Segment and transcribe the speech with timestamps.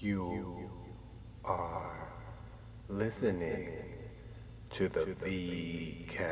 [0.00, 0.70] You
[1.44, 2.08] are
[2.88, 3.70] listening
[4.70, 6.22] to the VCast.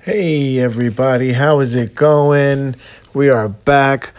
[0.00, 2.76] Hey everybody, how is it going?
[3.14, 4.12] We are back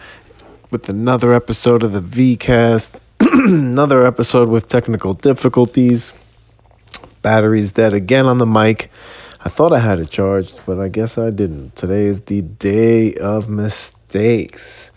[0.72, 3.00] with another episode of the VCast.
[3.20, 6.12] another episode with technical difficulties.
[7.22, 8.90] Batteries dead again on the mic.
[9.44, 11.76] I thought I had it charged, but I guess I didn't.
[11.76, 14.90] Today is the day of mistakes.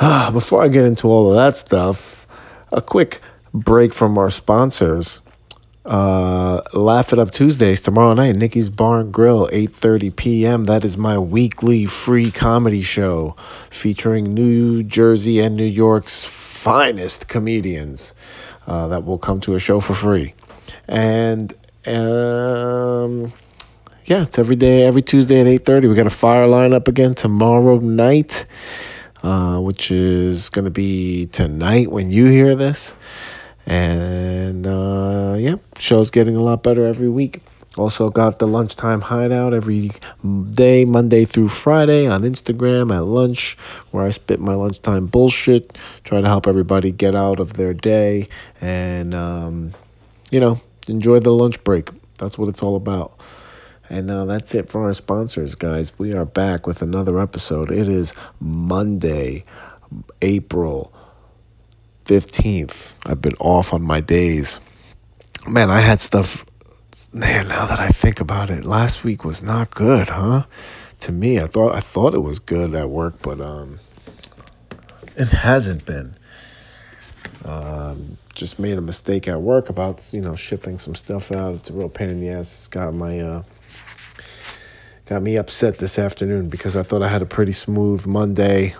[0.32, 2.26] Before I get into all of that stuff,
[2.72, 3.20] a quick
[3.52, 5.20] break from our sponsors.
[5.84, 10.64] Uh, Laugh It Up Tuesdays tomorrow night, Nikki's Bar and Grill, 8.30 p.m.
[10.64, 13.36] That is my weekly free comedy show
[13.68, 18.14] featuring New Jersey and New York's finest comedians
[18.66, 20.34] uh, that will come to a show for free.
[20.88, 21.52] And
[21.86, 23.32] um,
[24.06, 25.88] yeah, it's every day, every Tuesday at 8.30.
[25.88, 28.46] We got a fire lineup again tomorrow night,
[29.24, 32.94] uh, which is going to be tonight when you hear this.
[33.66, 37.40] And uh, yeah, show's getting a lot better every week.
[37.78, 39.90] Also got the lunchtime hideout every
[40.50, 43.56] day, Monday through Friday on Instagram at lunch,
[43.90, 48.28] where I spit my lunchtime bullshit, try to help everybody get out of their day
[48.60, 49.72] and, um,
[50.30, 51.88] you know, enjoy the lunch break.
[52.18, 53.18] That's what it's all about.
[53.90, 55.92] And uh, that's it for our sponsors, guys.
[55.98, 57.70] We are back with another episode.
[57.70, 59.44] It is Monday,
[60.22, 60.92] April
[62.06, 62.92] 15th.
[63.04, 64.58] I've been off on my days.
[65.46, 66.46] Man, I had stuff.
[67.12, 70.46] Man, now that I think about it, last week was not good, huh?
[71.00, 73.80] To me, I thought I thought it was good at work, but um,
[75.14, 76.16] it hasn't been.
[77.44, 81.54] Um, just made a mistake at work about you know shipping some stuff out.
[81.54, 82.54] It's a real pain in the ass.
[82.54, 83.42] It's got my uh,
[85.06, 88.74] got me upset this afternoon because I thought I had a pretty smooth Monday.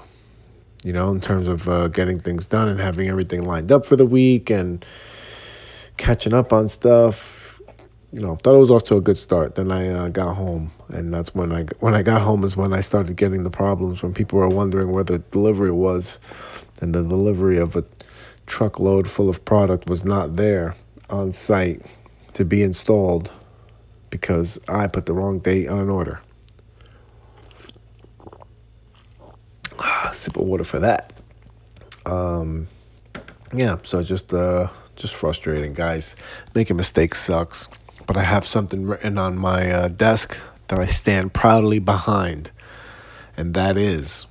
[0.84, 3.97] You know, in terms of uh, getting things done and having everything lined up for
[3.97, 4.84] the week and
[5.97, 7.61] catching up on stuff.
[8.13, 9.55] You know, thought it was off to a good start.
[9.55, 12.73] Then I uh, got home, and that's when I when I got home is when
[12.73, 14.02] I started getting the problems.
[14.02, 16.18] When people were wondering where the delivery was,
[16.80, 17.84] and the delivery of a
[18.46, 20.74] truckload full of product was not there
[21.08, 21.83] on site
[22.34, 23.33] to be installed
[24.14, 26.20] because I put the wrong date on an order.
[30.13, 31.13] Sip of water for that.
[32.07, 32.69] Um,
[33.52, 36.14] yeah, so just uh, just frustrating, guys.
[36.55, 37.69] Making mistakes sucks,
[38.07, 40.39] but I have something written on my uh, desk
[40.69, 42.52] that I stand proudly behind,
[43.36, 44.27] and that is.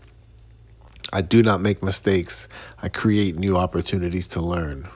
[1.11, 2.47] I do not make mistakes.
[2.81, 4.87] I create new opportunities to learn.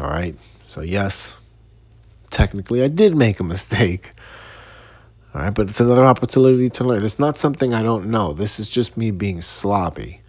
[0.00, 0.34] All right.
[0.66, 1.32] So, yes,
[2.30, 4.12] technically I did make a mistake.
[5.36, 5.52] All right.
[5.52, 7.04] But it's another opportunity to learn.
[7.04, 8.32] It's not something I don't know.
[8.32, 10.22] This is just me being sloppy.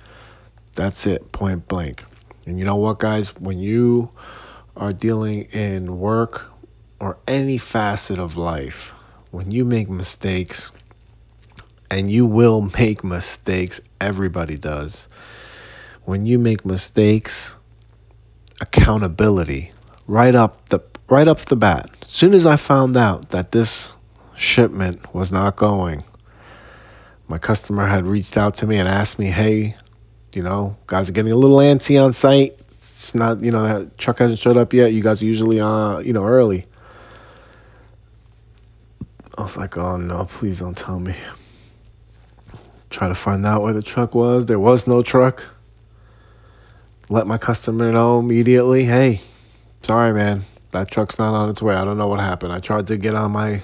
[0.76, 2.04] That's it, point blank.
[2.46, 3.34] And you know what, guys?
[3.38, 4.12] When you
[4.76, 6.52] are dealing in work
[7.00, 8.94] or any facet of life,
[9.32, 10.72] when you make mistakes,
[11.90, 15.08] and you will make mistakes, everybody does.
[16.04, 17.56] When you make mistakes,
[18.60, 19.72] accountability
[20.06, 21.90] right up the right up the bat.
[22.02, 23.94] As soon as I found out that this
[24.38, 26.04] shipment was not going,
[27.28, 29.76] my customer had reached out to me and asked me, "Hey,
[30.34, 32.58] you know, guys are getting a little antsy on site.
[32.78, 34.94] It's not, you know, that truck hasn't showed up yet.
[34.94, 36.66] You guys are usually uh, you know, early."
[39.38, 41.16] I was like, "Oh no, please don't tell me."
[42.90, 44.46] Try to find out where the truck was.
[44.46, 45.44] There was no truck.
[47.10, 48.86] Let my customer know immediately.
[48.86, 49.22] Hey,
[49.82, 50.44] sorry, man.
[50.72, 51.76] That truck's not on its way.
[51.76, 52.54] I don't know what happened.
[52.54, 53.62] I tried to get on my,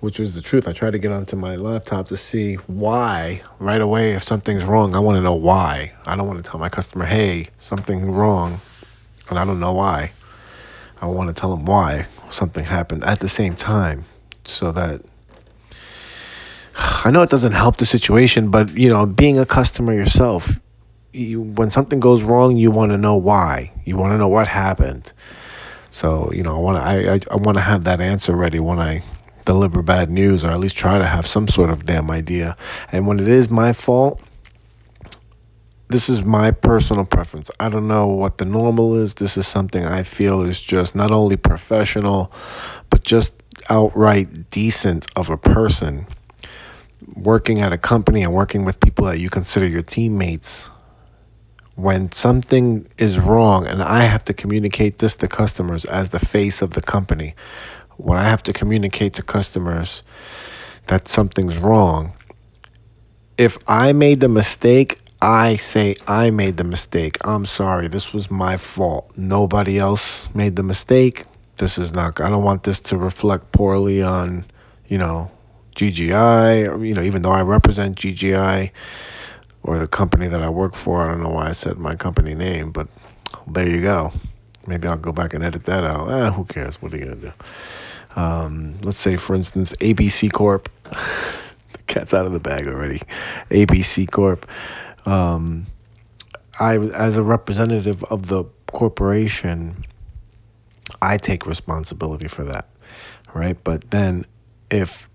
[0.00, 0.68] which was the truth.
[0.68, 4.12] I tried to get onto my laptop to see why right away.
[4.12, 5.92] If something's wrong, I want to know why.
[6.06, 8.60] I don't want to tell my customer, hey, something wrong,
[9.28, 10.12] and I don't know why.
[11.00, 14.04] I want to tell them why something happened at the same time
[14.44, 15.02] so that
[16.76, 20.60] I know it doesn't help the situation, but you know, being a customer yourself,
[21.12, 23.72] you, when something goes wrong, you want to know why.
[23.84, 25.12] You want to know what happened.
[25.90, 28.60] So you know, I want to I, I, I want to have that answer ready
[28.60, 29.02] when I
[29.46, 32.56] deliver bad news, or at least try to have some sort of damn idea.
[32.92, 34.22] And when it is my fault,
[35.88, 37.50] this is my personal preference.
[37.58, 39.14] I don't know what the normal is.
[39.14, 42.30] This is something I feel is just not only professional,
[42.90, 43.32] but just
[43.70, 46.06] outright decent of a person
[47.14, 50.70] working at a company and working with people that you consider your teammates,
[51.76, 56.62] when something is wrong and I have to communicate this to customers as the face
[56.62, 57.34] of the company,
[57.96, 60.02] when I have to communicate to customers
[60.86, 62.12] that something's wrong,
[63.38, 67.16] if I made the mistake, I say I made the mistake.
[67.22, 67.88] I'm sorry.
[67.88, 69.10] This was my fault.
[69.16, 71.24] Nobody else made the mistake.
[71.58, 74.44] This is not, I don't want this to reflect poorly on,
[74.88, 75.30] you know,
[75.74, 78.70] GGI, or, you know, even though I represent GGI
[79.62, 81.02] or the company that I work for.
[81.04, 82.88] I don't know why I said my company name, but
[83.46, 84.12] there you go.
[84.66, 86.10] Maybe I'll go back and edit that out.
[86.10, 86.80] Eh, who cares?
[86.80, 87.32] What are you going to do?
[88.16, 90.68] Um, let's say, for instance, ABC Corp.
[90.82, 93.02] the cat's out of the bag already.
[93.50, 94.46] ABC Corp.
[95.04, 95.66] Um,
[96.58, 99.84] I, as a representative of the corporation,
[101.02, 102.68] I take responsibility for that,
[103.34, 103.56] right?
[103.62, 104.24] But then
[104.70, 105.08] if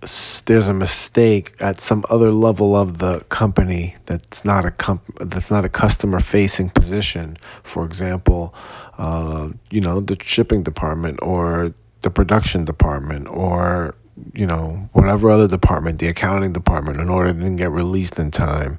[0.45, 5.51] there's a mistake at some other level of the company that's not a comp- that's
[5.51, 8.56] not a customer facing position for example
[8.98, 13.95] uh, you know the shipping department or the production department or
[14.33, 18.77] you know whatever other department the accounting department in order to get released in time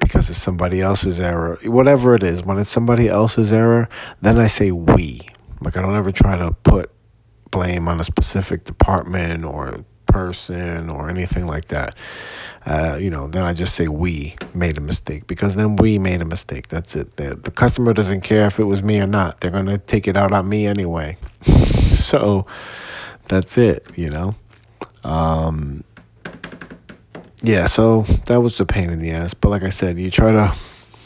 [0.00, 2.42] because it's somebody else's error whatever it is.
[2.42, 3.88] When it's somebody else's error
[4.20, 5.20] then i say we.
[5.60, 6.90] Like i don't ever try to put
[7.50, 11.94] blame on a specific department or person or anything like that.
[12.66, 16.20] Uh, you know, then I just say we made a mistake because then we made
[16.20, 16.68] a mistake.
[16.68, 17.16] That's it.
[17.16, 19.40] The, the customer doesn't care if it was me or not.
[19.40, 21.16] They're going to take it out on me anyway.
[21.42, 22.46] so
[23.28, 24.34] that's it, you know.
[25.04, 25.84] Um,
[27.42, 29.32] yeah, so that was a pain in the ass.
[29.34, 30.52] But like I said, you try to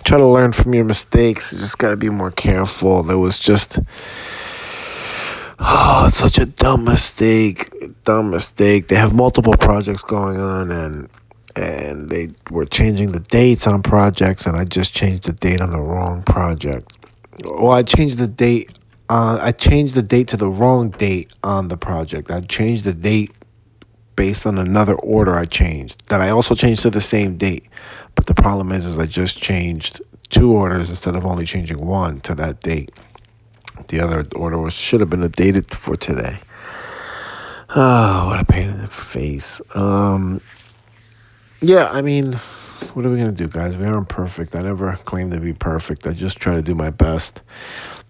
[0.05, 1.53] try to learn from your mistakes.
[1.53, 3.03] You just got to be more careful.
[3.03, 3.79] There was just
[5.65, 7.71] Oh, it's such a dumb mistake.
[8.03, 8.89] Dumb mistake.
[8.89, 11.09] They have multiple projects going on and
[11.55, 15.71] and they were changing the dates on projects and I just changed the date on
[15.71, 16.93] the wrong project.
[17.45, 18.77] Well, I changed the date
[19.09, 22.31] uh, I changed the date to the wrong date on the project.
[22.31, 23.31] I changed the date
[24.17, 27.69] based on another order I changed that I also changed to the same date.
[28.17, 32.19] But the problem is is I just changed two orders instead of only changing one
[32.21, 32.91] to that date.
[33.89, 36.39] The other order was should have been dated for today.
[37.75, 39.61] Oh, what a pain in the face.
[39.75, 40.41] Um,
[41.61, 42.35] yeah, I mean,
[42.93, 43.77] what are we gonna do, guys?
[43.77, 44.55] We aren't perfect.
[44.55, 46.07] I never claim to be perfect.
[46.07, 47.43] I just try to do my best.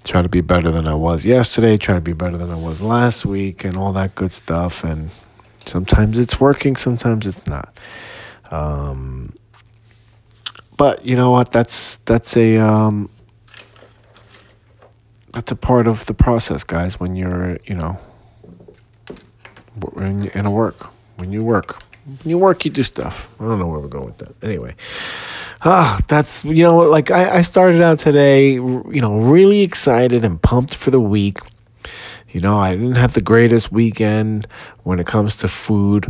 [0.05, 1.77] Try to be better than I was yesterday.
[1.77, 4.83] Try to be better than I was last week, and all that good stuff.
[4.83, 5.11] And
[5.65, 7.73] sometimes it's working, sometimes it's not.
[8.51, 9.35] Um,
[10.77, 11.53] but you know what?
[11.53, 13.09] That's that's a um,
[15.33, 17.01] that's a part of the process, guys.
[17.01, 17.99] When you're, you know,
[19.93, 23.35] when in a work, when you work, when you work, you do stuff.
[23.41, 24.35] I don't know where we're going with that.
[24.43, 24.75] Anyway,
[25.63, 30.41] ah, that's you know, like I, I started out today, you know, really excited and
[30.41, 31.39] pumped for the week.
[32.29, 34.47] You know, I didn't have the greatest weekend
[34.85, 36.07] when it comes to food,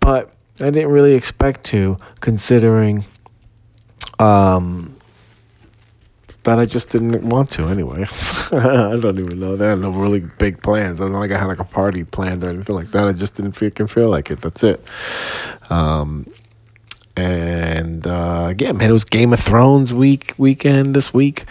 [0.00, 3.04] but I didn't really expect to, considering
[4.18, 4.95] um,
[6.46, 8.06] but I just didn't want to anyway.
[8.52, 9.56] I don't even know.
[9.56, 11.00] They had no really big plans.
[11.00, 13.08] I don't like I had like a party planned or anything like that.
[13.08, 14.42] I just didn't freaking feel like it.
[14.42, 14.80] That's it.
[15.70, 16.32] Um,
[17.16, 21.46] and uh, yeah, man, it was Game of Thrones week weekend this week.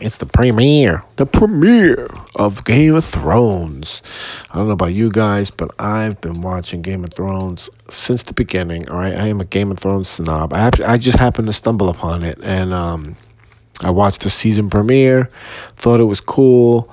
[0.00, 4.02] It's the premiere, the premiere of Game of Thrones.
[4.50, 8.34] I don't know about you guys, but I've been watching Game of Thrones since the
[8.34, 8.88] beginning.
[8.88, 10.52] All right, I am a Game of Thrones snob.
[10.52, 13.16] I I just happened to stumble upon it, and um,
[13.82, 15.30] I watched the season premiere,
[15.76, 16.90] thought it was cool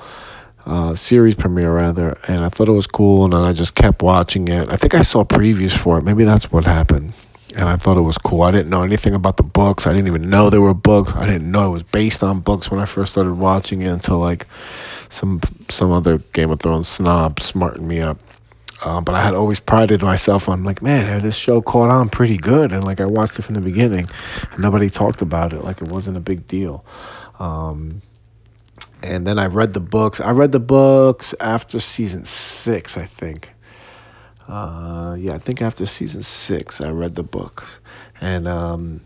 [0.66, 4.02] uh, series premiere rather, and I thought it was cool, and then I just kept
[4.02, 4.72] watching it.
[4.72, 6.04] I think I saw previews for it.
[6.04, 7.14] Maybe that's what happened,
[7.54, 8.42] and I thought it was cool.
[8.42, 9.86] I didn't know anything about the books.
[9.86, 11.14] I didn't even know there were books.
[11.16, 14.18] I didn't know it was based on books when I first started watching it until
[14.18, 14.48] like
[15.10, 18.20] some some other Game of Thrones snob smartened me up.
[18.84, 22.38] Uh, but I had always prided myself on like, man, this show caught on pretty
[22.38, 24.10] good, and like I watched it from the beginning,
[24.52, 26.86] and nobody talked about it like it wasn't a big deal.
[27.40, 28.02] Um,
[29.02, 30.20] and then I read the books.
[30.20, 33.55] I read the books after season six, I think.
[34.48, 37.80] Uh, yeah, I think after season six, I read the books,
[38.22, 39.02] and um,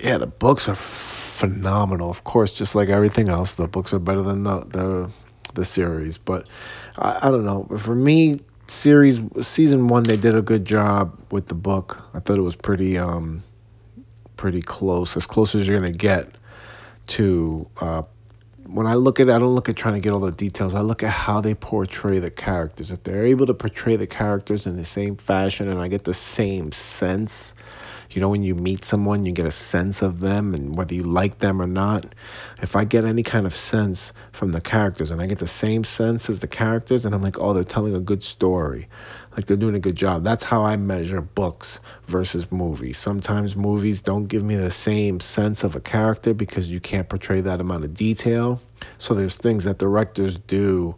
[0.00, 2.10] yeah, the books are phenomenal.
[2.10, 5.10] Of course, just like everything else, the books are better than the the,
[5.54, 6.16] the series.
[6.16, 6.48] But
[6.96, 7.68] I, I don't know.
[7.76, 12.02] For me, series season one, they did a good job with the book.
[12.14, 13.42] I thought it was pretty um,
[14.36, 16.30] pretty close, as close as you're gonna get
[17.08, 18.02] to uh,
[18.70, 20.74] when I look at it, I don't look at trying to get all the details.
[20.74, 22.90] I look at how they portray the characters.
[22.90, 26.12] If they're able to portray the characters in the same fashion and I get the
[26.12, 27.54] same sense,
[28.10, 31.02] You know, when you meet someone, you get a sense of them and whether you
[31.02, 32.14] like them or not.
[32.62, 35.84] If I get any kind of sense from the characters and I get the same
[35.84, 38.88] sense as the characters, and I'm like, oh, they're telling a good story,
[39.36, 40.24] like they're doing a good job.
[40.24, 42.96] That's how I measure books versus movies.
[42.96, 47.42] Sometimes movies don't give me the same sense of a character because you can't portray
[47.42, 48.60] that amount of detail.
[48.96, 50.96] So there's things that directors do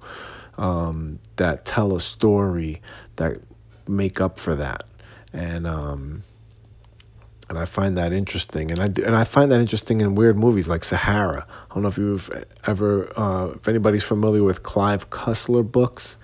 [0.59, 2.83] um, that tell a story
[3.17, 3.39] that
[3.89, 4.85] make up for that,
[5.33, 6.23] and um,
[7.51, 8.71] and I find that interesting.
[8.71, 11.47] And I and I find that interesting in weird movies like Sahara.
[11.71, 12.31] I don't know if you've
[12.67, 16.17] ever, uh, if anybody's familiar with Clive Cussler books.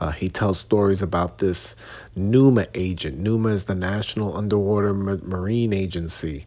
[0.00, 1.76] Uh, he tells stories about this
[2.16, 3.16] NUMA agent.
[3.16, 6.46] NUMA is the National Underwater Marine Agency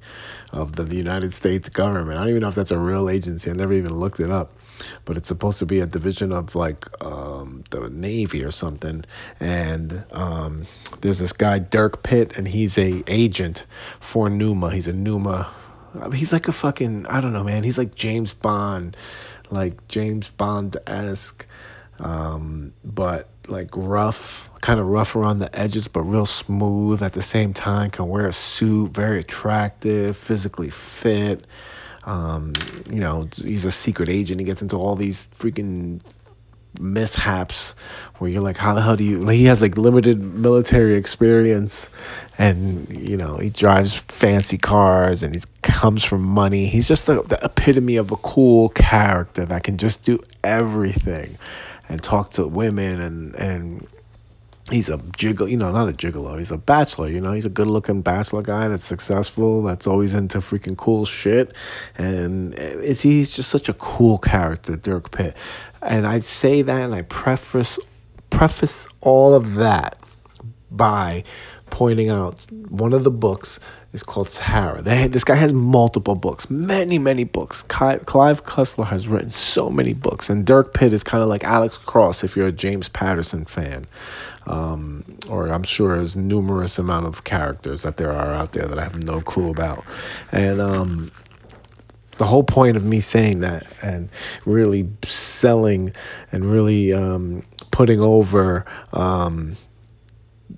[0.52, 2.18] of the, the United States government.
[2.18, 3.50] I don't even know if that's a real agency.
[3.50, 4.52] I never even looked it up
[5.06, 9.04] but it's supposed to be a division of like um, the Navy or something.
[9.40, 10.66] And um,
[11.02, 13.66] there's this guy Dirk Pitt, and he's a agent
[14.00, 14.72] for Numa.
[14.72, 15.50] He's a Numa.
[16.14, 17.64] He's like a fucking I don't know, man.
[17.64, 18.96] He's like James Bond,
[19.50, 21.46] like James Bond esque,
[22.00, 27.22] um, but like rough, kind of rough around the edges, but real smooth at the
[27.22, 27.90] same time.
[27.90, 31.46] Can wear a suit, very attractive, physically fit.
[32.08, 32.54] Um,
[32.90, 34.40] you know, he's a secret agent.
[34.40, 36.02] He gets into all these freaking
[36.80, 37.76] mishaps
[38.18, 39.20] where you're like, how the hell do you?
[39.20, 41.92] Like, he has like limited military experience,
[42.38, 46.68] and you know, he drives fancy cars and he comes from money.
[46.68, 51.38] He's just the, the epitome of a cool character that can just do everything
[51.90, 53.88] and talk to women and and
[54.72, 56.38] he's a jiggle, you know, not a gigolo.
[56.38, 57.32] He's a bachelor, you know.
[57.34, 61.56] He's a good-looking bachelor guy that's successful, that's always into freaking cool shit,
[61.98, 65.36] and eh, it's he's just such a cool character, Dirk Pitt.
[65.82, 67.80] And I say that, and I preface
[68.30, 69.98] preface all of that
[70.70, 71.24] by
[71.70, 73.60] pointing out one of the books
[73.94, 74.82] is called Sahara.
[74.82, 77.64] They, this guy has multiple books, many, many books.
[77.64, 78.04] Clive
[78.46, 82.24] Cussler has written so many books, and Dirk Pitt is kind of like Alex Cross
[82.24, 83.88] if you're a James Patterson fan.
[84.48, 88.80] Um, or I'm sure there's numerous amount of characters that there are out there that
[88.80, 89.84] I have no clue about.
[90.32, 91.12] And um,
[92.18, 94.10] the whole point of me saying that and
[94.46, 95.94] really selling
[96.32, 99.58] and really um, putting over um,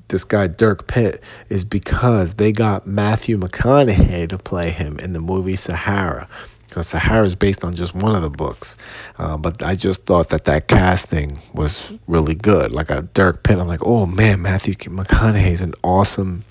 [0.09, 5.19] this guy Dirk Pitt is because they got Matthew McConaughey to play him in the
[5.19, 6.27] movie Sahara.
[6.69, 8.77] Because Sahara is based on just one of the books,
[9.17, 12.71] uh, but I just thought that that casting was really good.
[12.71, 16.45] Like a Dirk Pitt, I'm like, oh man, Matthew McConaughey is an awesome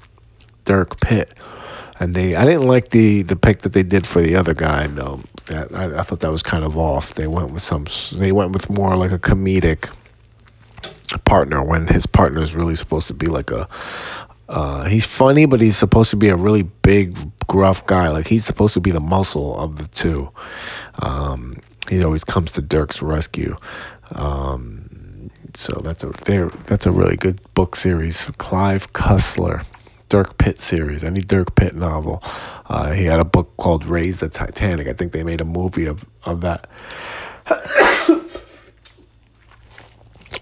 [0.65, 1.33] Dirk Pitt,
[2.01, 4.89] and they I didn't like the the pick that they did for the other guy
[4.89, 5.21] though.
[5.47, 7.15] That I, I thought that was kind of off.
[7.15, 7.87] They went with some.
[8.13, 9.91] They went with more like a comedic
[11.25, 13.69] partner when his partner is really supposed to be like a
[14.49, 17.17] uh, he's funny, but he's supposed to be a really big,
[17.49, 18.09] gruff guy.
[18.11, 20.31] Like he's supposed to be the muscle of the two.
[21.03, 21.57] Um,
[21.89, 23.57] he always comes to Dirk's rescue.
[24.13, 26.51] Um, so that's a there.
[26.67, 28.27] That's a really good book series.
[28.39, 29.65] Clive Cussler,
[30.09, 31.03] Dirk Pitt series.
[31.03, 32.23] Any Dirk Pitt novel.
[32.67, 34.87] Uh, he had a book called Raise the Titanic.
[34.89, 36.69] I think they made a movie of of that.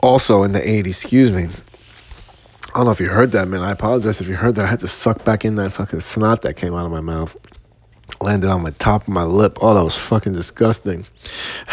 [0.02, 1.48] also in the 80s, excuse me.
[2.76, 3.62] I don't know if you heard that, man.
[3.62, 4.66] I apologize if you heard that.
[4.66, 7.34] I had to suck back in that fucking snot that came out of my mouth.
[8.20, 9.56] Landed on my top of my lip.
[9.62, 11.06] Oh, that was fucking disgusting.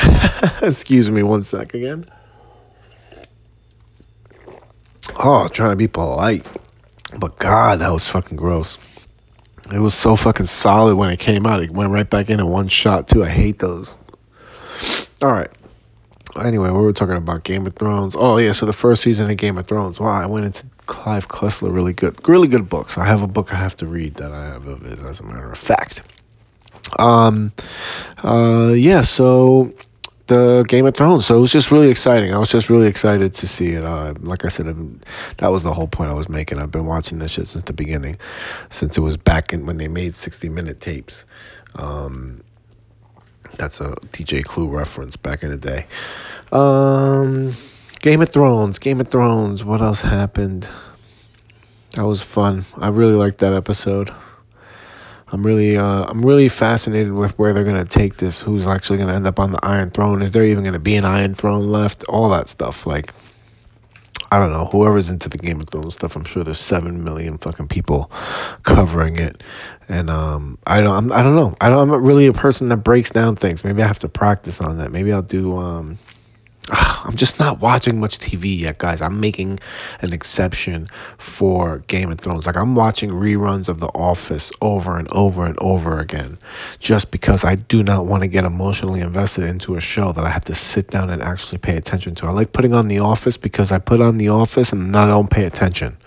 [0.62, 2.05] excuse me one sec again.
[5.19, 6.48] Oh, trying to be polite.
[7.19, 8.77] But God, that was fucking gross.
[9.74, 11.62] It was so fucking solid when it came out.
[11.62, 13.25] It went right back in in one shot, too.
[13.25, 13.98] I hate those.
[15.22, 15.51] All right
[16.41, 18.15] anyway, we were talking about Game of Thrones.
[18.17, 20.00] Oh yeah, so the first season of Game of Thrones.
[20.00, 21.73] Wow, I went into Clive Cussler.
[21.73, 22.97] Really good, really good books.
[22.97, 25.51] I have a book I have to read that I have of as a matter
[25.51, 26.01] of fact.
[26.99, 27.51] Um,
[28.23, 29.01] uh, yeah.
[29.01, 29.73] So
[30.27, 31.25] the Game of Thrones.
[31.25, 32.33] So it was just really exciting.
[32.33, 33.83] I was just really excited to see it.
[33.83, 34.65] Uh, like I said,
[35.37, 36.59] that was the whole point I was making.
[36.59, 38.17] I've been watching this shit since the beginning,
[38.69, 41.25] since it was back in when they made sixty minute tapes.
[41.75, 42.43] Um,
[43.57, 45.85] that's a DJ Clue reference back in the day.
[46.51, 47.55] Um,
[48.03, 48.79] Game of Thrones.
[48.79, 49.63] Game of Thrones.
[49.63, 50.67] What else happened?
[51.91, 52.65] That was fun.
[52.75, 54.12] I really liked that episode.
[55.29, 58.41] I'm really, uh, I'm really fascinated with where they're gonna take this.
[58.41, 60.22] Who's actually gonna end up on the Iron Throne?
[60.22, 62.03] Is there even gonna be an Iron Throne left?
[62.10, 62.86] All that stuff.
[62.86, 63.13] Like,
[64.33, 64.65] I don't know.
[64.65, 68.12] Whoever's into the Game of Thrones stuff, I'm sure there's seven million fucking people
[68.63, 69.41] covering it,
[69.88, 71.55] and um, I don't, I'm, I don't know.
[71.62, 73.63] I don't, I'm not really a person that breaks down things.
[73.63, 74.91] Maybe I have to practice on that.
[74.91, 75.98] Maybe I'll do um,
[76.70, 79.01] I'm just not watching much TV yet, guys.
[79.01, 79.60] I'm making
[80.01, 82.46] an exception for Game of Thrones.
[82.46, 86.38] Like, I'm watching reruns of The Office over and over and over again
[86.79, 90.29] just because I do not want to get emotionally invested into a show that I
[90.29, 92.27] have to sit down and actually pay attention to.
[92.27, 95.08] I like putting on The Office because I put on The Office and then I
[95.08, 95.98] don't pay attention.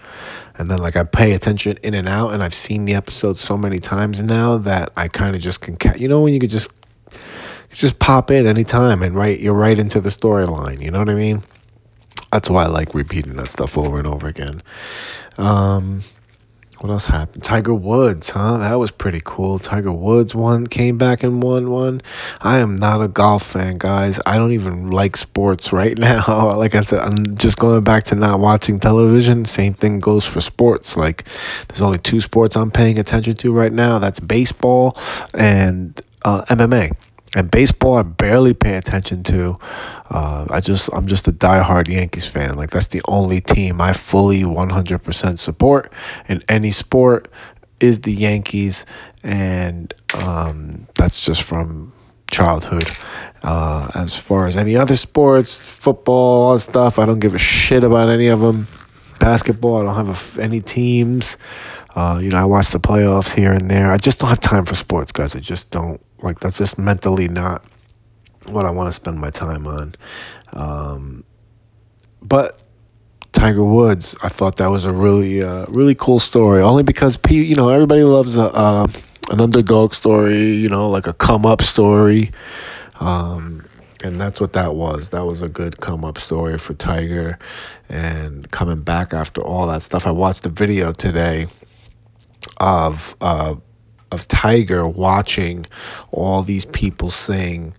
[0.59, 3.59] And then, like, I pay attention in and out, and I've seen the episode so
[3.59, 6.49] many times now that I kind of just can, ca- you know, when you could
[6.49, 6.71] just
[7.73, 11.15] just pop in anytime and right you're right into the storyline you know what i
[11.15, 11.43] mean?
[12.33, 14.63] That's why i like repeating that stuff over and over again.
[15.39, 16.03] Um
[16.81, 17.43] what else happened?
[17.43, 18.59] Tiger woods huh?
[18.59, 19.59] That was pretty cool.
[19.59, 22.03] Tiger woods won came back and won one.
[22.43, 24.21] I am not a golf fan guys.
[24.27, 26.55] I don't even like sports right now.
[26.57, 29.45] Like i said i'm just going back to not watching television.
[29.47, 30.97] Same thing goes for sports.
[30.97, 31.25] Like
[31.69, 33.99] there's only two sports i'm paying attention to right now.
[33.99, 34.99] That's baseball
[35.33, 36.95] and uh, mma
[37.37, 39.59] and baseball, I barely pay attention to.
[40.09, 42.57] Uh, I just I'm just a diehard Yankees fan.
[42.57, 45.93] Like that's the only team I fully 100% support
[46.29, 47.29] in any sport
[47.79, 48.87] is the Yankees,
[49.23, 51.93] and um, that's just from
[52.31, 52.91] childhood.
[53.43, 57.39] Uh, as far as any other sports, football, all that stuff, I don't give a
[57.39, 58.67] shit about any of them.
[59.21, 61.37] Basketball, I don't have a, any teams.
[61.95, 63.91] Uh, you know, I watch the playoffs here and there.
[63.93, 65.37] I just don't have time for sports, guys.
[65.37, 66.41] I just don't like.
[66.41, 67.65] That's just mentally not
[68.45, 69.95] what I want to spend my time on.
[70.53, 71.25] Um,
[72.23, 72.61] but
[73.33, 76.63] Tiger Woods, I thought that was a really, uh, really cool story.
[76.63, 78.89] Only because P, you know everybody loves a
[79.31, 80.55] an underdog story.
[80.55, 82.33] You know, like a come up story.
[82.99, 83.67] Um,
[84.03, 85.11] and that's what that was.
[85.11, 87.39] That was a good come up story for Tiger
[87.89, 90.07] and coming back after all that stuff.
[90.07, 91.47] I watched the video today
[92.59, 93.57] of uh,
[94.13, 95.67] of Tiger watching
[96.13, 97.75] all these people saying,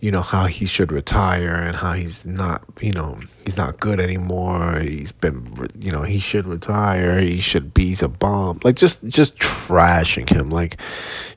[0.00, 3.98] you know, how he should retire and how he's not, you know, he's not good
[3.98, 4.78] anymore.
[4.80, 7.18] He's been, you know, he should retire.
[7.18, 8.60] He should be, he's a bomb.
[8.62, 10.50] Like just, just trashing him.
[10.50, 10.78] Like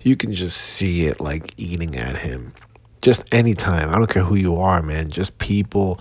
[0.02, 2.54] you can just see it like eating at him.
[3.02, 3.90] Just anytime.
[3.90, 5.10] I don't care who you are, man.
[5.10, 6.00] Just people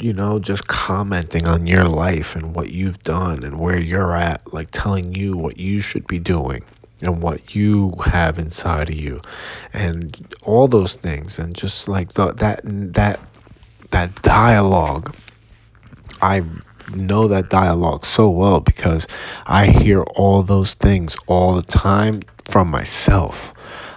[0.00, 4.52] you know, just commenting on your life and what you've done and where you're at,
[4.52, 6.62] like telling you what you should be doing
[7.02, 9.20] and what you have inside of you
[9.72, 13.20] and all those things and just like the, that that
[13.90, 15.14] that dialogue
[16.22, 16.42] I
[16.94, 19.06] know that dialogue so well because
[19.46, 23.52] I hear all those things all the time from myself.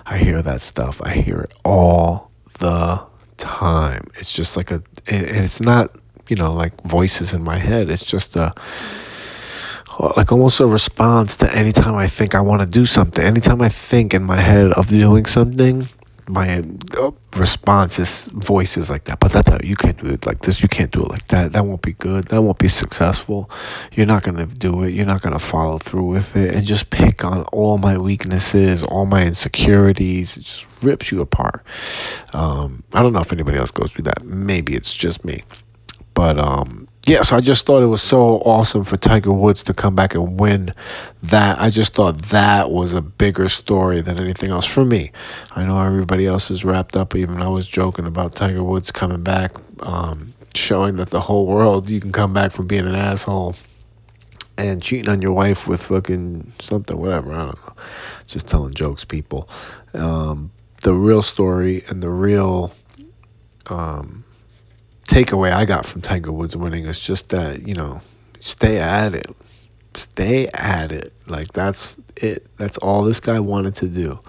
[0.05, 0.99] I hear that stuff.
[1.03, 3.03] I hear it all the
[3.37, 4.07] time.
[4.15, 5.95] It's just like a, it, it's not,
[6.27, 7.89] you know, like voices in my head.
[7.89, 8.53] It's just a,
[9.99, 13.23] like almost a response to anytime I think I want to do something.
[13.23, 15.87] Anytime I think in my head of doing something,
[16.29, 16.63] my
[16.95, 19.19] uh, response is voices like that.
[19.19, 20.61] But that, that you can't do it like this.
[20.61, 21.53] You can't do it like that.
[21.53, 22.25] That won't be good.
[22.25, 23.49] That won't be successful.
[23.93, 24.91] You're not gonna do it.
[24.91, 26.53] You're not gonna follow through with it.
[26.53, 30.37] And just pick on all my weaknesses, all my insecurities.
[30.37, 31.65] It just rips you apart.
[32.33, 34.23] Um, I don't know if anybody else goes through that.
[34.23, 35.41] Maybe it's just me.
[36.13, 39.73] But um, yeah, so I just thought it was so awesome for Tiger Woods to
[39.73, 40.75] come back and win
[41.23, 41.59] that.
[41.59, 45.11] I just thought that was a bigger story than anything else for me.
[45.55, 47.15] I know everybody else is wrapped up.
[47.15, 51.89] Even I was joking about Tiger Woods coming back, um, showing that the whole world
[51.89, 53.55] you can come back from being an asshole
[54.59, 57.33] and cheating on your wife with fucking something, whatever.
[57.33, 57.73] I don't know.
[58.27, 59.49] Just telling jokes, people.
[59.95, 60.51] Um,
[60.83, 62.71] the real story and the real
[63.65, 64.25] um,
[65.09, 68.01] takeaway I got from Tiger Woods winning is just that, you know,
[68.39, 69.35] stay at it.
[69.95, 71.11] Stay at it.
[71.27, 72.45] Like that's it.
[72.57, 74.19] That's all this guy wanted to do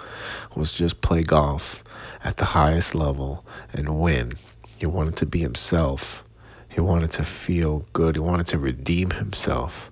[0.57, 1.85] was just play golf
[2.25, 4.33] at the highest level and win.
[4.79, 6.25] He wanted to be himself.
[6.69, 8.17] He wanted to feel good.
[8.17, 9.91] He wanted to redeem himself.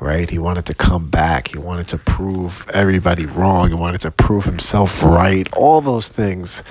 [0.00, 0.28] Right?
[0.28, 1.48] He wanted to come back.
[1.48, 3.68] He wanted to prove everybody wrong.
[3.68, 5.46] He wanted to prove himself right.
[5.54, 6.64] All those things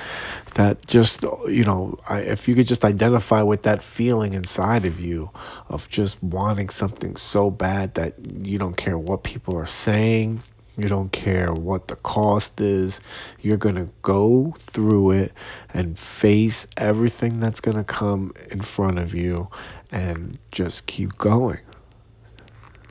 [0.53, 4.99] that just you know I, if you could just identify with that feeling inside of
[4.99, 5.31] you
[5.69, 10.43] of just wanting something so bad that you don't care what people are saying
[10.77, 12.99] you don't care what the cost is
[13.41, 15.31] you're going to go through it
[15.73, 19.49] and face everything that's going to come in front of you
[19.93, 21.59] and just keep going.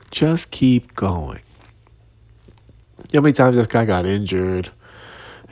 [0.09, 1.41] Just keep going.
[3.13, 4.69] How many times this guy got injured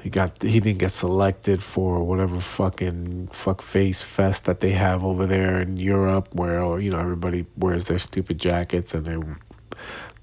[0.02, 5.04] he got he didn't get selected for whatever fucking fuck face fest that they have
[5.04, 9.18] over there in Europe where oh, you know everybody wears their stupid jackets and they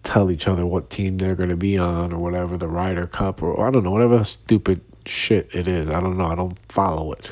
[0.03, 3.43] tell each other what team they're going to be on or whatever the Ryder Cup
[3.43, 5.91] or I don't know whatever stupid shit it is.
[5.91, 6.27] I don't know.
[6.27, 7.29] I don't follow it.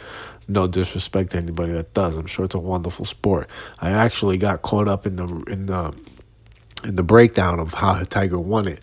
[0.49, 2.17] No disrespect to anybody that does.
[2.17, 3.51] I'm sure it's a wonderful sport.
[3.81, 5.95] I actually got caught up in the in the
[6.85, 8.81] in the breakdown of how Tiger won it.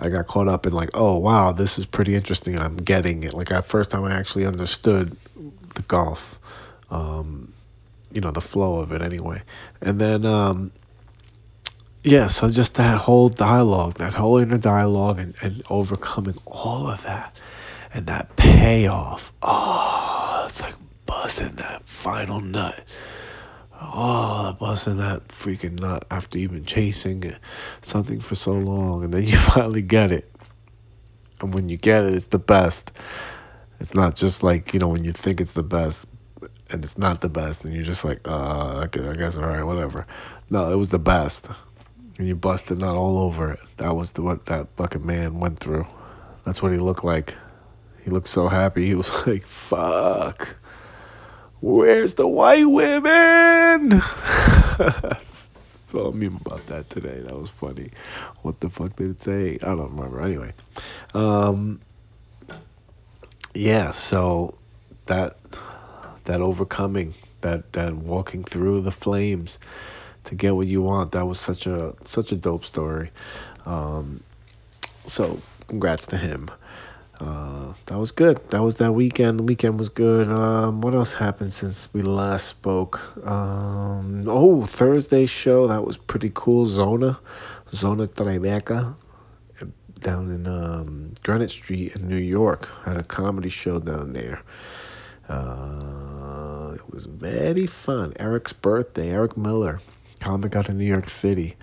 [0.00, 2.58] I got caught up in like, oh wow, this is pretty interesting.
[2.58, 3.34] I'm getting it.
[3.34, 5.16] Like at first time I actually understood
[5.74, 6.40] the golf,
[6.90, 7.52] um,
[8.10, 9.42] you know, the flow of it anyway.
[9.80, 10.72] And then um,
[12.02, 17.02] yeah, so just that whole dialogue, that whole inner dialogue, and, and overcoming all of
[17.02, 17.36] that,
[17.92, 19.32] and that payoff.
[19.42, 22.84] Oh, it's like busting that final nut.
[23.80, 27.34] Oh, busting that freaking nut after you've been chasing
[27.80, 30.30] something for so long, and then you finally get it.
[31.40, 32.92] And when you get it, it's the best.
[33.80, 36.06] It's not just like, you know, when you think it's the best
[36.70, 39.62] and it's not the best, and you're just like, uh, okay, I guess, all right,
[39.62, 40.06] whatever.
[40.50, 41.48] No, it was the best
[42.20, 43.60] and you busted not all over it.
[43.78, 45.86] That was the, what that fucking man went through.
[46.44, 47.34] That's what he looked like.
[48.04, 48.84] He looked so happy.
[48.86, 50.56] He was like, "Fuck,
[51.60, 54.02] where's the white women?"
[55.90, 57.20] That's all mean about that today.
[57.20, 57.90] That was funny.
[58.42, 59.58] What the fuck did it say?
[59.62, 60.22] I don't remember.
[60.22, 60.52] Anyway,
[61.14, 61.80] um,
[63.54, 63.90] yeah.
[63.90, 64.54] So
[65.06, 65.36] that
[66.24, 69.58] that overcoming, that that walking through the flames
[70.24, 71.12] to get what you want.
[71.12, 73.10] That was such a such a dope story.
[73.66, 74.22] Um,
[75.06, 76.50] so congrats to him.
[77.20, 78.40] Uh, that was good.
[78.50, 79.40] That was that weekend.
[79.40, 80.28] The weekend was good.
[80.28, 83.14] Um, what else happened since we last spoke?
[83.26, 85.66] Um, oh, Thursday show.
[85.66, 86.64] That was pretty cool.
[86.64, 87.20] Zona,
[87.74, 88.94] Zona Tribeca,
[89.98, 92.70] down in um, Greenwich Street in New York.
[92.84, 94.40] Had a comedy show down there.
[95.28, 98.14] Uh, it was very fun.
[98.18, 99.10] Eric's birthday.
[99.10, 99.80] Eric Miller
[100.20, 101.56] comic out of New York City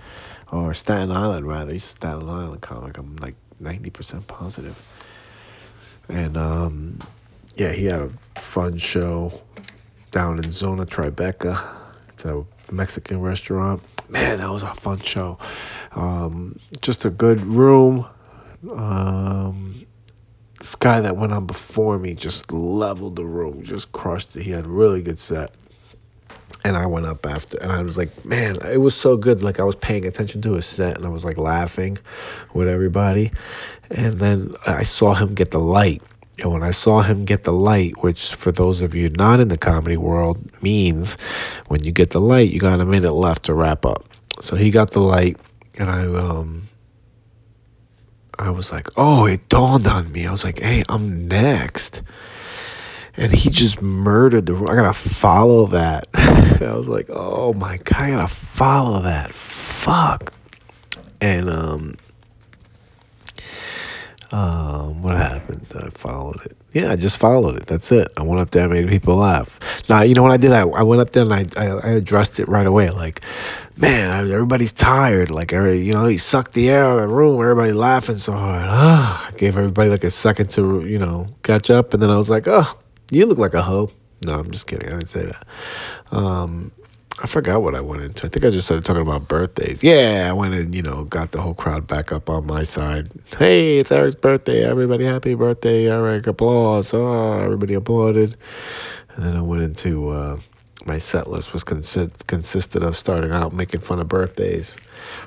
[0.52, 1.74] or Staten Island rather.
[1.74, 2.98] He's Staten Island comic.
[2.98, 4.80] I'm like ninety percent positive.
[6.10, 7.00] And um,
[7.56, 9.34] yeah, he had a fun show
[10.12, 11.62] down in Zona Tribeca.
[12.10, 13.82] It's a Mexican restaurant.
[14.10, 15.38] Man, that was a fun show.
[15.93, 18.06] Um, just a good room.
[18.72, 19.86] Um,
[20.60, 24.43] this guy that went on before me just leveled the room, just crushed it.
[24.43, 25.52] He had a really good set
[26.67, 29.41] and I went up after, and I was like, man, it was so good.
[29.41, 31.97] Like I was paying attention to his set, and I was like laughing
[32.53, 33.32] with everybody,
[33.89, 36.01] and then I saw him get the light.
[36.43, 39.47] And when I saw him get the light, which for those of you not in
[39.47, 41.17] the comedy world means
[41.67, 44.06] when you get the light, you got a minute left to wrap up.
[44.41, 45.38] So he got the light,
[45.75, 46.67] and I um
[48.38, 50.27] I was like, oh, it dawned on me.
[50.27, 52.03] I was like, hey, I'm next
[53.17, 54.53] and he just murdered the.
[54.53, 54.69] Room.
[54.69, 56.08] I gotta follow that.
[56.13, 59.32] I was like, oh my god, I gotta follow that.
[59.32, 60.34] Fuck.
[61.19, 61.95] And um,
[64.32, 65.65] um, what happened?
[65.75, 66.58] I followed it.
[66.73, 67.65] Yeah, I just followed it.
[67.65, 68.10] That's it.
[68.17, 69.58] I went up there, made people laugh.
[69.89, 70.51] Now, you know what I did?
[70.51, 72.89] I, I went up there and I, I, I addressed it right away.
[72.89, 73.21] Like,
[73.77, 75.32] man, everybody's tired.
[75.32, 77.41] Like, you know, he sucked the air out of the room.
[77.41, 78.65] Everybody laughing so hard.
[78.67, 81.93] Ah, I gave everybody like a second to, you know, catch up.
[81.93, 82.77] And then I was like, oh,
[83.12, 83.91] you look like a hoe.
[84.26, 84.88] No, I'm just kidding.
[84.89, 85.48] I didn't say that.
[86.12, 86.72] Um,
[87.22, 88.28] I forgot what I went into.
[88.28, 89.84] I think I just started talking about birthdays.
[89.84, 93.10] Yeah, I went and, you know, got the whole crowd back up on my side.
[93.38, 94.63] Hey, it's Eric's birthday.
[94.63, 96.28] Everybody happy birthday, Eric.
[96.28, 96.93] Applause.
[96.93, 98.36] Oh, everybody applauded.
[99.15, 100.39] And then I went into uh,
[100.86, 104.78] my set list was consi- consisted of starting out making fun of birthdays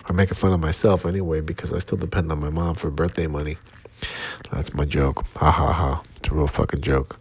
[0.08, 3.26] or making fun of myself anyway because I still depend on my mom for birthday
[3.26, 3.56] money.
[4.52, 5.24] That's my joke.
[5.36, 6.02] Ha ha ha.
[6.18, 7.18] It's a real fucking joke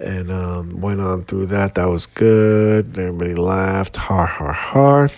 [0.00, 1.74] and um, went on through that.
[1.74, 2.98] That was good.
[2.98, 5.08] Everybody laughed, ha ha ha,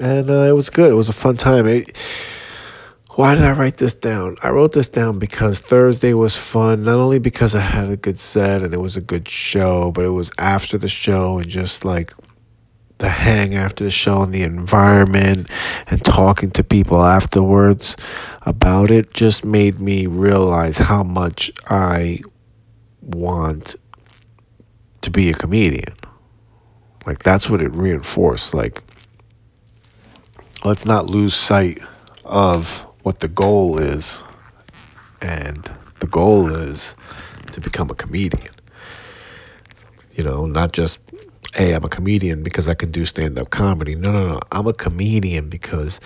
[0.00, 0.90] and uh, it was good.
[0.90, 1.66] It was a fun time.
[1.66, 1.96] It,
[3.16, 4.36] why did I write this down?
[4.42, 8.18] I wrote this down because Thursday was fun, not only because I had a good
[8.18, 11.82] set and it was a good show, but it was after the show and just
[11.82, 12.12] like
[12.98, 15.48] the hang after the show and the environment
[15.86, 17.96] and talking to people afterwards
[18.42, 22.20] about it just made me realize how much I
[23.00, 23.76] want
[25.06, 25.94] to be a comedian.
[27.06, 28.52] Like that's what it reinforced.
[28.52, 28.82] Like
[30.64, 31.78] let's not lose sight
[32.24, 34.24] of what the goal is.
[35.22, 36.96] And the goal is
[37.52, 38.52] to become a comedian.
[40.12, 40.98] You know, not just
[41.54, 43.94] hey, I'm a comedian because I can do stand up comedy.
[43.94, 44.40] No, no, no.
[44.50, 46.00] I'm a comedian because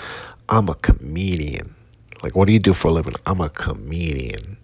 [0.48, 1.74] I'm a comedian.
[2.22, 3.14] Like, what do you do for a living?
[3.24, 4.58] I'm a comedian.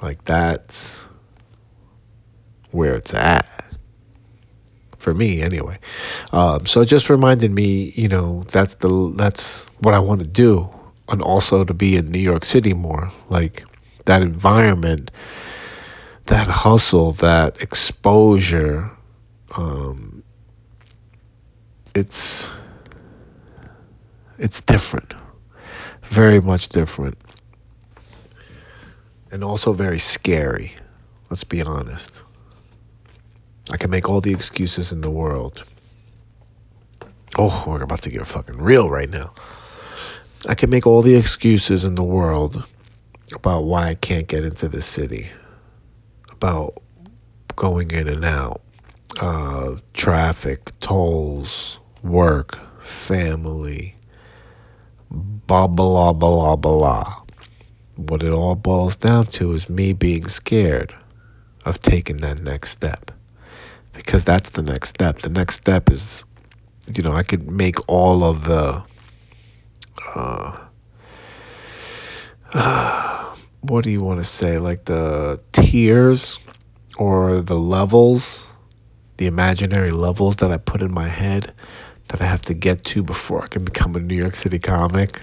[0.00, 1.06] Like, that's
[2.76, 3.46] where it's at
[4.98, 5.78] for me anyway.
[6.32, 10.26] Um, so it just reminded me, you know, that's the that's what I want to
[10.26, 10.68] do,
[11.08, 13.64] and also to be in New York City more, like
[14.04, 15.10] that environment
[16.26, 18.90] that hustle, that exposure,
[19.56, 20.22] um,
[21.94, 22.50] it's
[24.38, 25.14] it's different,
[26.02, 27.16] very much different,
[29.30, 30.74] and also very scary.
[31.30, 32.22] Let's be honest.
[33.70, 35.64] I can make all the excuses in the world.
[37.36, 39.34] Oh, we're about to get fucking real right now.
[40.48, 42.64] I can make all the excuses in the world
[43.34, 45.26] about why I can't get into the city,
[46.30, 46.80] about
[47.56, 48.60] going in and out,
[49.20, 53.96] uh, traffic, tolls, work, family,
[55.10, 57.22] blah, blah, blah, blah, blah.
[57.96, 60.94] What it all boils down to is me being scared
[61.64, 63.10] of taking that next step.
[63.96, 65.20] Because that's the next step.
[65.20, 66.24] The next step is,
[66.92, 68.84] you know, I could make all of the,
[70.14, 70.58] uh,
[73.60, 74.58] what do you want to say?
[74.58, 76.38] Like the tiers
[76.98, 78.52] or the levels,
[79.16, 81.52] the imaginary levels that I put in my head
[82.08, 85.22] that I have to get to before I can become a New York City comic.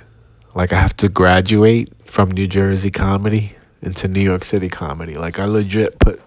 [0.56, 5.16] Like I have to graduate from New Jersey comedy into New York City comedy.
[5.16, 6.22] Like I legit put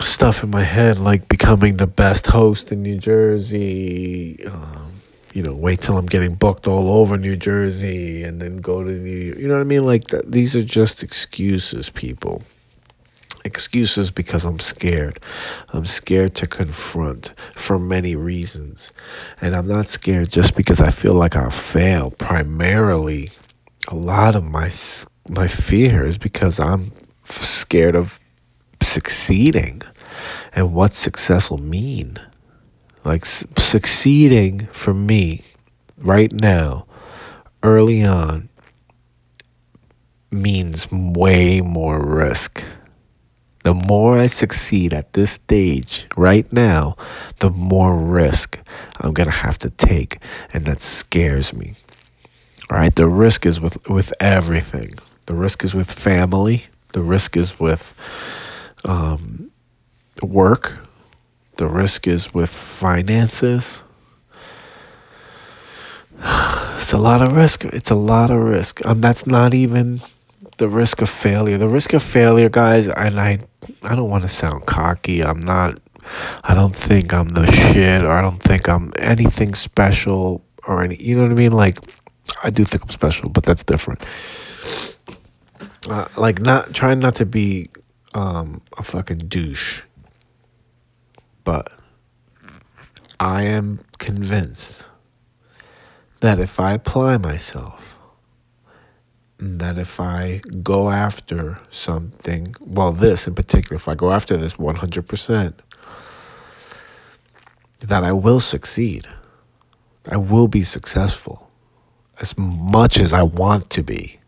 [0.00, 4.44] stuff in my head like becoming the best host in New Jersey.
[4.46, 4.92] Um,
[5.32, 8.90] you know, wait till I'm getting booked all over New Jersey and then go to
[8.90, 9.38] New York.
[9.38, 9.84] You know what I mean?
[9.84, 12.42] Like, th- these are just excuses, people.
[13.44, 15.20] Excuses because I'm scared.
[15.72, 18.92] I'm scared to confront for many reasons.
[19.40, 22.10] And I'm not scared just because I feel like I'll fail.
[22.10, 23.30] Primarily,
[23.88, 24.70] a lot of my
[25.28, 26.92] my fear is because I'm
[27.24, 28.18] scared of
[28.82, 29.82] succeeding
[30.52, 32.16] and what success will mean.
[33.04, 35.42] Like su- succeeding for me
[35.98, 36.86] right now,
[37.62, 38.48] early on,
[40.30, 42.62] means way more risk.
[43.62, 46.96] The more I succeed at this stage right now,
[47.40, 48.58] the more risk
[49.00, 50.18] I'm going to have to take.
[50.54, 51.74] And that scares me.
[52.70, 52.94] All right.
[52.94, 54.94] The risk is with, with everything.
[55.26, 56.64] The risk is with family.
[56.92, 57.92] The risk is with
[58.84, 59.49] um,
[60.22, 60.76] work.
[61.56, 63.82] The risk is with finances.
[66.80, 67.64] It's a lot of risk.
[67.66, 68.84] It's a lot of risk.
[68.84, 70.00] Um, that's not even
[70.56, 71.56] the risk of failure.
[71.56, 73.38] The risk of failure, guys, and I,
[73.82, 75.22] I don't want to sound cocky.
[75.22, 75.78] I'm not.
[76.42, 80.96] I don't think I'm the shit, or I don't think I'm anything special, or any.
[80.96, 81.52] You know what I mean?
[81.52, 81.78] Like,
[82.42, 84.02] I do think I'm special, but that's different.
[85.88, 87.70] Uh, like, not trying not to be
[88.14, 89.82] um, a fucking douche,
[91.44, 91.72] but
[93.18, 94.86] I am convinced
[96.20, 97.96] that if I apply myself,
[99.38, 104.54] that if I go after something, well, this in particular, if I go after this
[104.54, 105.54] 100%,
[107.80, 109.08] that I will succeed.
[110.08, 111.50] I will be successful
[112.20, 114.18] as much as I want to be.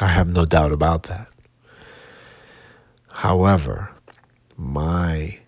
[0.00, 1.28] I have no doubt about that.
[3.08, 3.90] However,
[4.56, 5.38] my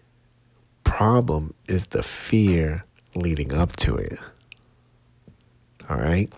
[0.85, 4.18] problem is the fear leading up to it.
[5.88, 6.33] All right?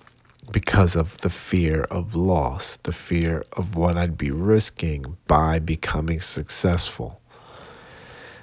[0.50, 6.20] Because of the fear of loss, the fear of what I'd be risking by becoming
[6.20, 7.20] successful.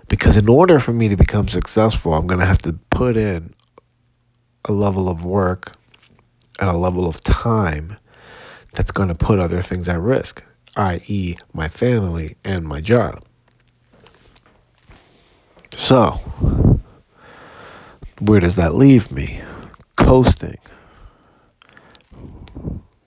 [0.08, 3.54] Because in order for me to become successful, I'm going to have to put in
[4.66, 5.74] a level of work
[6.60, 7.98] and a level of time
[8.74, 10.44] that's going to put other things at risk,
[10.76, 13.27] i.e., my family and my job.
[15.78, 16.20] So,
[18.20, 19.42] where does that leave me?
[19.96, 20.58] Coasting.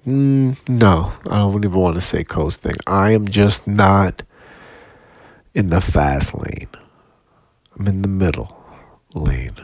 [0.06, 2.76] Mm, no, I don't even want to say coasting.
[2.86, 4.22] I am just not
[5.52, 6.68] in the fast lane.
[7.76, 8.56] I'm in the middle
[9.14, 9.56] lane.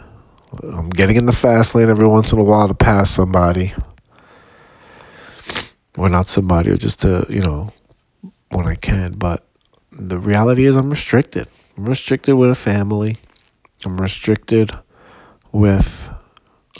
[0.65, 3.73] I'm getting in the fast lane every once in a while to pass somebody.
[5.97, 7.73] Or not somebody, or just to, you know,
[8.51, 9.13] when I can.
[9.13, 9.47] But
[9.93, 11.47] the reality is, I'm restricted.
[11.77, 13.19] I'm restricted with a family.
[13.85, 14.73] I'm restricted
[15.53, 16.09] with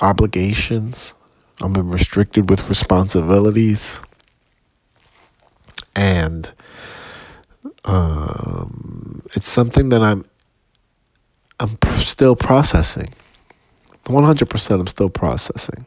[0.01, 1.15] obligations.
[1.61, 4.01] I'm restricted with responsibilities.
[5.95, 6.51] And
[7.85, 10.25] um, it's something that I'm
[11.59, 13.15] I'm still processing.
[14.05, 15.87] 100% I'm still processing.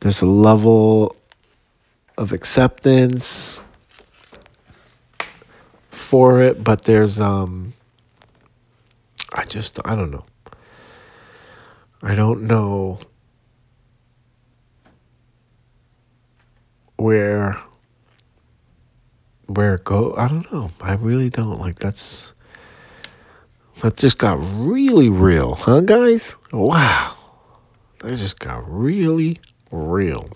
[0.00, 1.14] There's a level
[2.16, 3.62] of acceptance
[6.14, 7.72] for it, but there's um
[9.32, 10.24] I just I don't know.
[12.02, 13.00] I don't know
[16.94, 17.60] where
[19.46, 20.14] where it go.
[20.16, 20.70] I don't know.
[20.80, 21.58] I really don't.
[21.58, 22.32] Like that's
[23.80, 26.36] that just got really real, huh, guys?
[26.52, 27.16] Wow,
[27.98, 29.40] that just got really
[29.72, 30.28] real.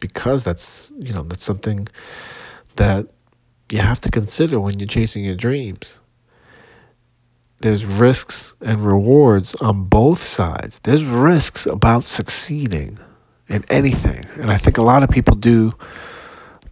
[0.00, 1.88] Because that's you know that's something
[2.76, 3.06] that
[3.70, 6.00] you have to consider when you're chasing your dreams.
[7.60, 10.78] There's risks and rewards on both sides.
[10.80, 12.98] There's risks about succeeding
[13.48, 15.72] in anything, and I think a lot of people do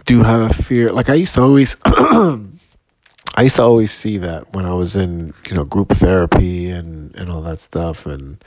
[0.05, 0.93] do have a fear.
[0.93, 5.33] Like I used to always, I used to always see that when I was in
[5.49, 8.45] you know group therapy and and all that stuff, and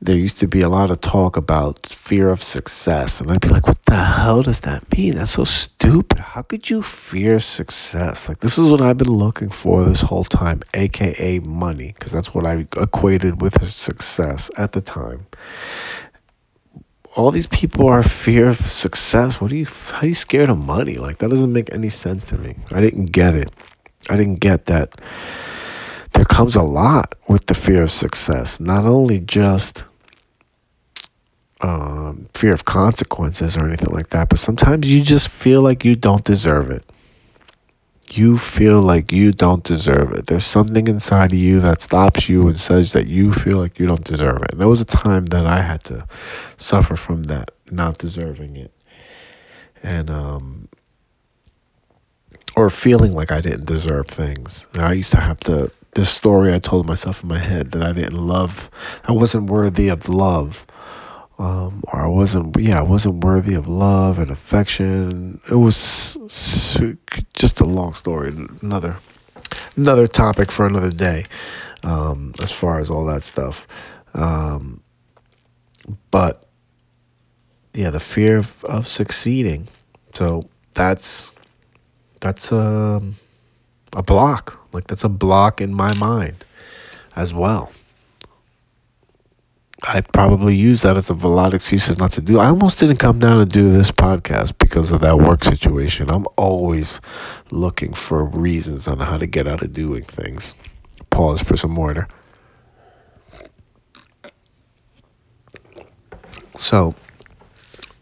[0.00, 3.48] there used to be a lot of talk about fear of success, and I'd be
[3.48, 5.14] like, "What the hell does that mean?
[5.14, 6.20] That's so stupid.
[6.20, 8.28] How could you fear success?
[8.28, 12.34] Like this is what I've been looking for this whole time, aka money, because that's
[12.34, 15.26] what I equated with success at the time."
[17.16, 19.40] all these people are fear of success.
[19.40, 19.66] What are you?
[19.66, 20.96] How are you scared of money?
[20.96, 22.56] Like that doesn't make any sense to me.
[22.72, 23.50] I didn't get it.
[24.10, 25.00] I didn't get that.
[26.34, 28.58] Comes a lot with the fear of success.
[28.58, 29.84] Not only just
[31.60, 35.94] um, fear of consequences or anything like that, but sometimes you just feel like you
[35.94, 36.84] don't deserve it
[38.16, 40.26] you feel like you don't deserve it.
[40.26, 43.86] There's something inside of you that stops you and says that you feel like you
[43.86, 44.52] don't deserve it.
[44.52, 46.06] And there was a time that I had to
[46.56, 48.72] suffer from that, not deserving it.
[49.82, 50.68] And, um,
[52.56, 54.66] or feeling like I didn't deserve things.
[54.74, 57.92] I used to have to, this story I told myself in my head that I
[57.92, 58.70] didn't love,
[59.04, 60.66] I wasn't worthy of love
[61.38, 65.40] um, or I wasn't, yeah, I wasn't worthy of love and affection.
[65.50, 66.16] It was
[67.34, 68.32] just a long story.
[68.62, 68.96] Another,
[69.76, 71.24] another topic for another day.
[71.82, 73.66] Um, as far as all that stuff,
[74.14, 74.82] um,
[76.10, 76.48] but
[77.74, 79.68] yeah, the fear of, of succeeding.
[80.14, 81.30] So that's
[82.20, 83.16] that's a um,
[83.92, 84.63] a block.
[84.74, 86.44] Like that's a block in my mind
[87.14, 87.70] as well.
[89.86, 92.38] I probably use that as a lot of excuses not to do.
[92.38, 96.10] I almost didn't come down to do this podcast because of that work situation.
[96.10, 97.00] I'm always
[97.50, 100.54] looking for reasons on how to get out of doing things.
[101.10, 102.08] Pause for some water.
[106.56, 106.94] So,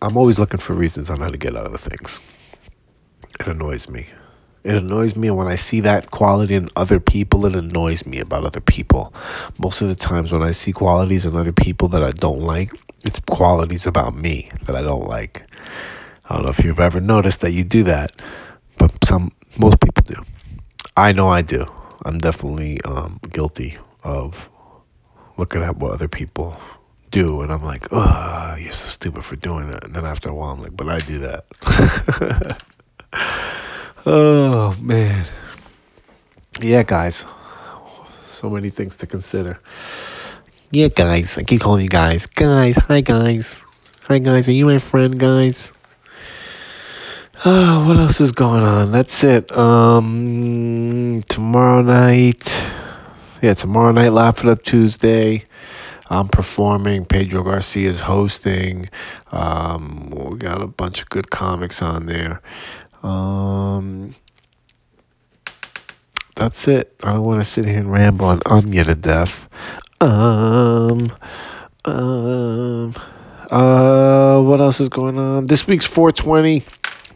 [0.00, 2.20] I'm always looking for reasons on how to get out of the things.
[3.40, 4.06] It annoys me.
[4.64, 8.20] It annoys me, and when I see that quality in other people, it annoys me
[8.20, 9.12] about other people.
[9.58, 12.72] Most of the times, when I see qualities in other people that I don't like,
[13.04, 15.50] it's qualities about me that I don't like.
[16.28, 18.12] I don't know if you've ever noticed that you do that,
[18.78, 20.22] but some most people do.
[20.96, 21.66] I know I do.
[22.04, 24.48] I'm definitely um, guilty of
[25.36, 26.56] looking at what other people
[27.10, 29.84] do, and I'm like, oh, you're so stupid for doing that.
[29.84, 32.62] And then after a while, I'm like, but I do that.
[34.04, 35.26] Oh, man.
[36.60, 37.24] Yeah, guys.
[38.26, 39.60] So many things to consider.
[40.72, 41.38] Yeah, guys.
[41.38, 42.26] I keep calling you guys.
[42.26, 42.76] Guys.
[42.76, 43.64] Hi, guys.
[44.04, 44.48] Hi, guys.
[44.48, 45.72] Are you my friend, guys?
[47.44, 48.90] Oh, what else is going on?
[48.90, 49.56] That's it.
[49.56, 52.68] Um, tomorrow night.
[53.40, 55.44] Yeah, tomorrow night, Laugh It Up Tuesday.
[56.10, 57.04] I'm performing.
[57.04, 58.90] Pedro Garcia is hosting.
[59.30, 62.42] Um, we got a bunch of good comics on there.
[63.02, 64.14] Um,
[66.36, 66.94] that's it.
[67.02, 69.48] I don't want to sit here and ramble and um you to death.
[70.00, 71.12] Um,
[71.84, 72.94] um,
[73.50, 75.46] uh, what else is going on?
[75.46, 76.64] This week's 420.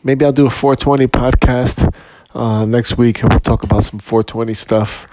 [0.04, 1.92] Maybe I'll do a 420 podcast
[2.34, 5.08] uh, next week and we'll talk about some 420 stuff.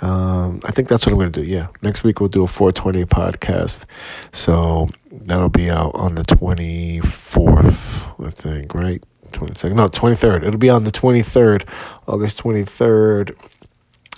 [0.00, 1.46] Um, I think that's what I'm going to do.
[1.46, 1.68] Yeah.
[1.82, 3.84] Next week we'll do a 420 podcast.
[4.32, 9.02] So that'll be out on the 24th, I think, right?
[9.32, 10.46] 22nd, no, 23rd.
[10.46, 11.68] It'll be on the 23rd,
[12.06, 13.36] August 23rd.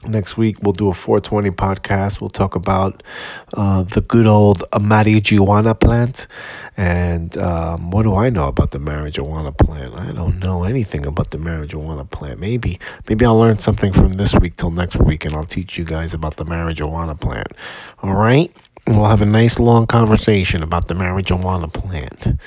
[0.07, 2.23] Next week, we'll do a 420 podcast.
[2.23, 3.03] We'll talk about
[3.53, 6.27] uh, the good old marijuana plant.
[6.75, 9.95] And um, what do I know about the marijuana plant?
[9.95, 12.41] I don't know anything about the marijuana plant.
[12.41, 15.85] Maybe, maybe I'll learn something from this week till next week, and I'll teach you
[15.85, 17.49] guys about the marijuana plant.
[18.03, 18.51] All right?
[18.97, 22.39] We'll have a nice long conversation about the marijuana plant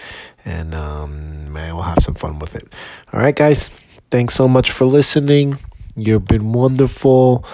[0.46, 2.74] and um, man, we'll have some fun with it.
[3.12, 3.70] All right, guys.
[4.12, 5.58] Thanks so much for listening.
[5.96, 7.46] You've been wonderful.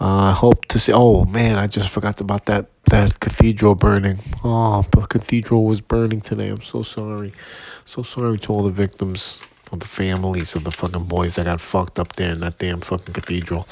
[0.00, 0.92] I uh, hope to see.
[0.92, 4.18] Oh man, I just forgot about that that cathedral burning.
[4.42, 6.48] Oh, the cathedral was burning today.
[6.48, 7.32] I'm so sorry.
[7.84, 9.40] So sorry to all the victims
[9.72, 12.80] of the families of the fucking boys that got fucked up there in that damn
[12.80, 13.66] fucking cathedral.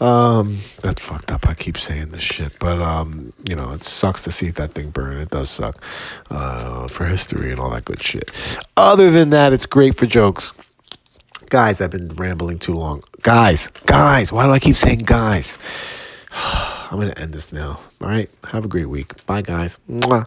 [0.00, 1.48] Um, that's fucked up.
[1.48, 4.90] I keep saying this shit, but um, you know, it sucks to see that thing
[4.90, 5.16] burn.
[5.18, 5.82] It does suck
[6.30, 8.30] uh, for history and all that good shit.
[8.76, 10.52] Other than that, it's great for jokes.
[11.48, 13.02] Guys, I've been rambling too long.
[13.22, 15.56] Guys, guys, why do I keep saying guys?
[16.90, 17.80] I'm going to end this now.
[18.00, 18.30] All right.
[18.44, 19.24] Have a great week.
[19.26, 19.78] Bye, guys.
[19.90, 20.26] Mwah.